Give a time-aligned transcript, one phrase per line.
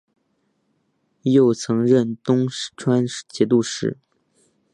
[1.21, 3.99] 又曾任东川节度使。